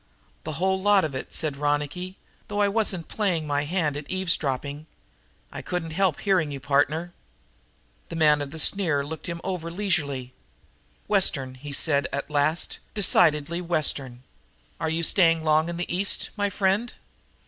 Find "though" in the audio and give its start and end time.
2.47-2.59